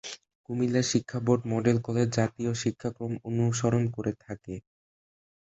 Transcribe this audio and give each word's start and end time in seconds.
কুমিল্লা 0.45 0.81
শিক্ষাবোর্ড 0.91 1.41
model 1.51 1.77
college 1.87 2.07
জাতীয় 2.17 2.51
শিক্ষাক্রম 2.63 3.13
অনুসরণ 3.29 3.83
করে 3.95 4.11
থাকে। 4.23 4.55